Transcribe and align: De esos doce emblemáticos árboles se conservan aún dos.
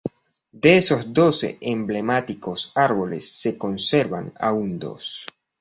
De 0.51 0.77
esos 0.77 1.13
doce 1.13 1.59
emblemáticos 1.61 2.71
árboles 2.73 3.31
se 3.39 3.59
conservan 3.59 4.33
aún 4.39 4.79
dos. 4.79 5.27